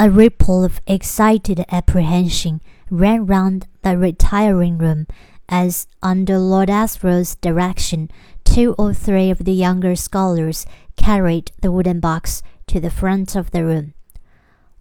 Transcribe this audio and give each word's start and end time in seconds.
A 0.00 0.08
ripple 0.08 0.62
of 0.62 0.80
excited 0.86 1.64
apprehension 1.72 2.60
ran 2.88 3.26
round 3.26 3.66
the 3.82 3.98
retiring 3.98 4.78
room 4.78 5.08
as, 5.48 5.88
under 6.00 6.38
Lord 6.38 6.68
Asriel's 6.68 7.34
direction, 7.34 8.08
two 8.44 8.76
or 8.78 8.94
three 8.94 9.28
of 9.28 9.44
the 9.44 9.52
younger 9.52 9.96
scholars 9.96 10.66
carried 10.96 11.50
the 11.62 11.72
wooden 11.72 11.98
box 11.98 12.44
to 12.68 12.78
the 12.78 12.92
front 12.92 13.34
of 13.34 13.50
the 13.50 13.64
room. 13.64 13.94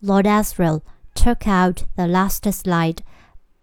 Lord 0.04 0.28
Asriel 0.28 0.84
took 1.16 1.48
out 1.48 1.86
the 1.96 2.06
last 2.06 2.46
slide, 2.54 3.02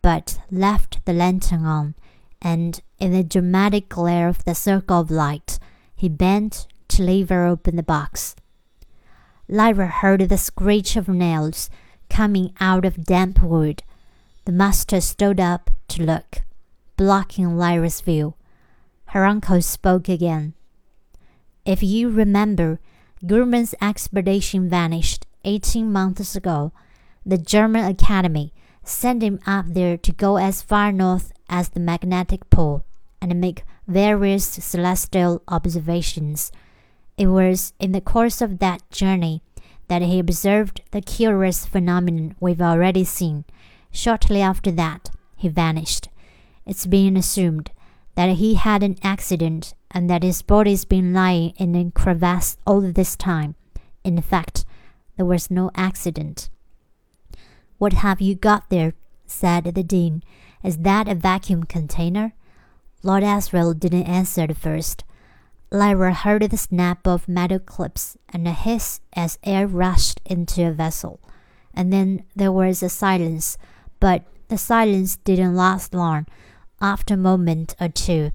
but 0.02 0.41
left 0.50 1.05
the 1.05 1.12
lantern 1.12 1.64
on, 1.64 1.95
and 2.43 2.80
in 2.98 3.12
the 3.12 3.23
dramatic 3.23 3.89
glare 3.89 4.27
of 4.27 4.45
the 4.45 4.57
circle 4.57 4.98
of 4.98 5.09
light, 5.09 5.61
he 5.95 6.09
bent 6.09 6.66
to 6.89 7.05
lever 7.05 7.46
open 7.46 7.77
the 7.77 7.84
box. 7.84 8.34
Lyra 9.49 9.89
heard 9.89 10.21
the 10.21 10.39
screech 10.39 10.97
of 10.97 11.09
nails 11.09 11.69
coming 12.09 12.53
out 12.61 12.85
of 12.85 13.05
damp 13.05 13.43
wood. 13.43 13.83
The 14.47 14.52
master 14.52 15.01
stood 15.01 15.41
up 15.41 15.71
to 15.89 16.02
look, 16.02 16.43
blocking 16.97 17.57
Lyra's 17.57 18.01
view. 18.01 18.35
Her 19.07 19.25
uncle 19.25 19.61
spoke 19.62 20.09
again. 20.09 20.55
If 21.65 21.83
you 21.83 22.11
remember, 22.11 22.80
Grumman's 23.25 23.75
expedition 23.80 24.69
vanished 24.69 25.27
eighteen 25.45 25.93
months 25.93 26.35
ago. 26.37 26.73
The 27.24 27.38
German 27.38 27.85
Academy 27.85 28.52
sent 28.83 29.23
him 29.23 29.41
up 29.47 29.66
there 29.69 29.97
to 29.97 30.13
go 30.13 30.37
as 30.37 30.63
far 30.63 30.93
north 30.93 31.33
as 31.49 31.71
the 31.71 31.80
magnetic 31.80 32.51
pole 32.51 32.85
and 33.21 33.41
make 33.41 33.65
various 33.87 34.45
celestial 34.45 35.43
observations. 35.49 36.52
It 37.16 37.28
was 37.28 37.73
in 37.78 37.92
the 37.92 38.00
course 38.00 38.41
of 38.41 38.59
that 38.59 38.88
journey 38.91 39.42
that 39.88 40.02
he 40.02 40.18
observed 40.18 40.82
the 40.91 41.00
curious 41.00 41.66
phenomenon 41.66 42.34
we've 42.40 42.62
already 42.62 43.04
seen. 43.04 43.45
Shortly 43.90 44.40
after 44.40 44.70
that, 44.73 45.10
he 45.37 45.48
vanished. 45.48 46.09
It's 46.66 46.87
been 46.87 47.16
assumed 47.16 47.71
that 48.15 48.37
he 48.37 48.54
had 48.54 48.82
an 48.82 48.96
accident 49.02 49.74
and 49.90 50.09
that 50.10 50.23
his 50.23 50.43
body's 50.43 50.84
been 50.84 51.12
lying 51.12 51.51
in 51.56 51.74
a 51.74 51.90
crevasse 51.90 52.56
all 52.66 52.80
this 52.80 53.15
time. 53.15 53.54
In 54.02 54.21
fact, 54.21 54.65
there 55.16 55.26
was 55.26 55.51
no 55.51 55.71
accident. 55.74 56.49
What 57.78 57.93
have 57.93 58.21
you 58.21 58.34
got 58.34 58.71
there? 58.71 58.95
said 59.26 59.65
the 59.65 59.82
Dean. 59.82 60.23
Is 60.62 60.78
that 60.78 61.09
a 61.09 61.15
vacuum 61.15 61.65
container? 61.65 62.34
Lord 63.02 63.23
Asriel 63.23 63.78
didn't 63.78 64.04
answer 64.04 64.43
at 64.43 64.56
first. 64.56 65.04
Lyra 65.75 66.15
heard 66.15 66.43
the 66.43 66.56
snap 66.56 67.05
of 67.05 67.27
metal 67.27 67.59
clips 67.59 68.17
and 68.33 68.47
a 68.47 68.53
hiss 68.53 69.00
as 69.12 69.41
air 69.43 69.67
rushed 69.67 70.21
into 70.25 70.65
a 70.65 70.71
vessel. 70.71 71.19
And 71.75 71.93
then 71.93 72.22
there 72.37 72.53
was 72.53 72.81
a 72.81 72.89
silence, 72.89 73.59
but 73.99 74.22
the 74.47 74.56
silence 74.56 75.17
didn't 75.17 75.56
last 75.56 75.93
long. 75.93 76.27
After 76.81 77.15
a 77.15 77.17
moment 77.17 77.75
or 77.81 77.89
two, 77.89 78.31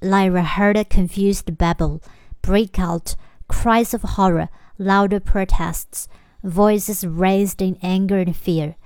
Lyra 0.00 0.44
heard 0.44 0.76
a 0.76 0.84
confused 0.84 1.58
babble 1.58 2.00
break 2.42 2.78
out, 2.78 3.16
cries 3.48 3.92
of 3.92 4.02
horror, 4.02 4.48
louder 4.78 5.18
protests, 5.18 6.06
voices 6.44 7.04
raised 7.04 7.60
in 7.60 7.76
anger 7.82 8.18
and 8.18 8.36
fear. 8.36 8.76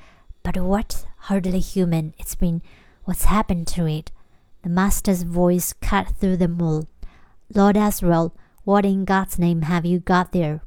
But 0.43 0.57
what? 0.57 1.05
Hardly 1.29 1.61
human. 1.61 2.15
It's 2.19 2.37
been. 2.37 2.63
What's 3.05 3.27
happened 3.27 3.67
to 3.69 3.87
it? 3.87 4.11
The 4.63 4.70
master's 4.70 5.25
voice 5.25 5.75
cut 5.75 6.09
through 6.19 6.39
them 6.39 6.63
all. 6.63 6.87
Lord 7.55 7.77
Asriel, 7.77 8.33
what 8.64 8.86
in 8.86 9.05
God's 9.05 9.39
name 9.39 9.62
have 9.62 9.84
you 9.84 9.98
got 9.98 10.33
there? 10.33 10.62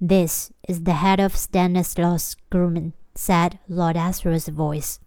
This 0.00 0.52
is 0.66 0.84
the 0.84 0.94
head 0.94 1.20
of 1.20 1.36
Stanislaus 1.36 2.34
Grumman, 2.50 2.94
said 3.14 3.58
Lord 3.68 3.96
Asriel's 3.96 4.48
voice. 4.48 5.00